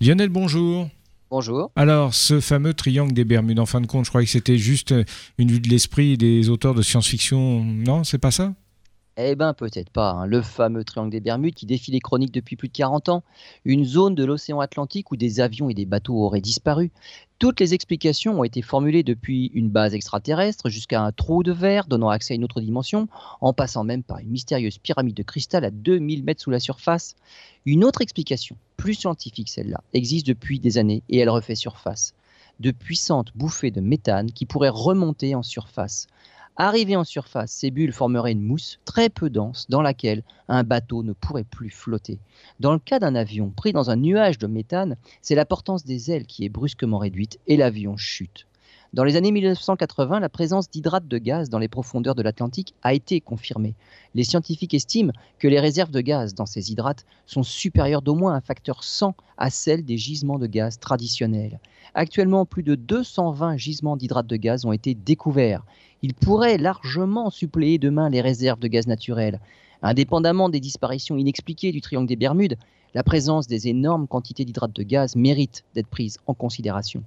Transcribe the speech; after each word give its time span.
Lionel, 0.00 0.28
bonjour. 0.28 0.88
Bonjour. 1.28 1.72
Alors, 1.74 2.14
ce 2.14 2.38
fameux 2.38 2.72
triangle 2.72 3.12
des 3.12 3.24
Bermudes, 3.24 3.58
en 3.58 3.66
fin 3.66 3.80
de 3.80 3.86
compte, 3.88 4.04
je 4.04 4.10
croyais 4.10 4.26
que 4.26 4.30
c'était 4.30 4.56
juste 4.56 4.94
une 5.38 5.50
vue 5.50 5.58
de 5.58 5.68
l'esprit 5.68 6.16
des 6.16 6.48
auteurs 6.50 6.74
de 6.74 6.82
science-fiction. 6.82 7.64
Non, 7.64 8.04
c'est 8.04 8.18
pas 8.18 8.30
ça? 8.30 8.54
Eh 9.20 9.34
bien, 9.34 9.52
peut-être 9.52 9.90
pas. 9.90 10.12
Hein. 10.12 10.26
Le 10.26 10.42
fameux 10.42 10.84
triangle 10.84 11.10
des 11.10 11.18
Bermudes 11.18 11.54
qui 11.54 11.66
défie 11.66 11.90
les 11.90 11.98
chroniques 11.98 12.32
depuis 12.32 12.54
plus 12.54 12.68
de 12.68 12.72
40 12.72 13.08
ans. 13.08 13.24
Une 13.64 13.84
zone 13.84 14.14
de 14.14 14.24
l'océan 14.24 14.60
Atlantique 14.60 15.10
où 15.10 15.16
des 15.16 15.40
avions 15.40 15.68
et 15.68 15.74
des 15.74 15.86
bateaux 15.86 16.14
auraient 16.14 16.40
disparu. 16.40 16.92
Toutes 17.40 17.58
les 17.58 17.74
explications 17.74 18.38
ont 18.38 18.44
été 18.44 18.62
formulées 18.62 19.02
depuis 19.02 19.50
une 19.54 19.70
base 19.70 19.94
extraterrestre 19.94 20.68
jusqu'à 20.68 21.02
un 21.02 21.10
trou 21.10 21.42
de 21.42 21.50
verre 21.50 21.86
donnant 21.88 22.10
accès 22.10 22.34
à 22.34 22.36
une 22.36 22.44
autre 22.44 22.60
dimension, 22.60 23.08
en 23.40 23.52
passant 23.52 23.82
même 23.82 24.04
par 24.04 24.18
une 24.18 24.30
mystérieuse 24.30 24.78
pyramide 24.78 25.16
de 25.16 25.24
cristal 25.24 25.64
à 25.64 25.72
2000 25.72 26.22
mètres 26.22 26.42
sous 26.42 26.50
la 26.50 26.60
surface. 26.60 27.16
Une 27.66 27.84
autre 27.84 28.02
explication, 28.02 28.56
plus 28.76 28.94
scientifique 28.94 29.48
celle-là, 29.48 29.82
existe 29.94 30.28
depuis 30.28 30.60
des 30.60 30.78
années 30.78 31.02
et 31.08 31.18
elle 31.18 31.30
refait 31.30 31.56
surface. 31.56 32.14
De 32.60 32.70
puissantes 32.70 33.32
bouffées 33.34 33.72
de 33.72 33.80
méthane 33.80 34.30
qui 34.30 34.46
pourraient 34.46 34.68
remonter 34.68 35.34
en 35.34 35.42
surface. 35.42 36.06
Arrivées 36.60 36.96
en 36.96 37.04
surface, 37.04 37.52
ces 37.52 37.70
bulles 37.70 37.92
formeraient 37.92 38.32
une 38.32 38.42
mousse 38.42 38.80
très 38.84 39.10
peu 39.10 39.30
dense 39.30 39.66
dans 39.68 39.80
laquelle 39.80 40.24
un 40.48 40.64
bateau 40.64 41.04
ne 41.04 41.12
pourrait 41.12 41.44
plus 41.44 41.70
flotter. 41.70 42.18
Dans 42.58 42.72
le 42.72 42.80
cas 42.80 42.98
d'un 42.98 43.14
avion 43.14 43.50
pris 43.50 43.72
dans 43.72 43.90
un 43.90 43.96
nuage 43.96 44.38
de 44.38 44.48
méthane, 44.48 44.96
c'est 45.22 45.36
la 45.36 45.46
portance 45.46 45.84
des 45.84 46.10
ailes 46.10 46.26
qui 46.26 46.44
est 46.44 46.48
brusquement 46.48 46.98
réduite 46.98 47.38
et 47.46 47.56
l'avion 47.56 47.96
chute. 47.96 48.48
Dans 48.94 49.04
les 49.04 49.16
années 49.16 49.32
1980, 49.32 50.18
la 50.18 50.30
présence 50.30 50.70
d'hydrates 50.70 51.06
de 51.06 51.18
gaz 51.18 51.50
dans 51.50 51.58
les 51.58 51.68
profondeurs 51.68 52.14
de 52.14 52.22
l'Atlantique 52.22 52.74
a 52.82 52.94
été 52.94 53.20
confirmée. 53.20 53.74
Les 54.14 54.24
scientifiques 54.24 54.72
estiment 54.72 55.12
que 55.38 55.46
les 55.46 55.60
réserves 55.60 55.90
de 55.90 56.00
gaz 56.00 56.34
dans 56.34 56.46
ces 56.46 56.72
hydrates 56.72 57.04
sont 57.26 57.42
supérieures 57.42 58.00
d'au 58.00 58.14
moins 58.14 58.32
un 58.32 58.40
facteur 58.40 58.82
100 58.82 59.14
à 59.36 59.50
celles 59.50 59.84
des 59.84 59.98
gisements 59.98 60.38
de 60.38 60.46
gaz 60.46 60.78
traditionnels. 60.78 61.60
Actuellement, 61.92 62.46
plus 62.46 62.62
de 62.62 62.76
220 62.76 63.58
gisements 63.58 63.98
d'hydrates 63.98 64.26
de 64.26 64.36
gaz 64.36 64.64
ont 64.64 64.72
été 64.72 64.94
découverts. 64.94 65.66
Ils 66.00 66.14
pourraient 66.14 66.56
largement 66.56 67.28
suppléer 67.28 67.76
demain 67.76 68.08
les 68.08 68.22
réserves 68.22 68.58
de 68.58 68.68
gaz 68.68 68.86
naturel. 68.86 69.38
Indépendamment 69.82 70.48
des 70.48 70.60
disparitions 70.60 71.18
inexpliquées 71.18 71.72
du 71.72 71.82
triangle 71.82 72.08
des 72.08 72.16
Bermudes, 72.16 72.56
la 72.94 73.02
présence 73.02 73.48
des 73.48 73.68
énormes 73.68 74.08
quantités 74.08 74.46
d'hydrates 74.46 74.74
de 74.74 74.82
gaz 74.82 75.14
mérite 75.14 75.64
d'être 75.74 75.88
prise 75.88 76.16
en 76.26 76.32
considération. 76.32 77.04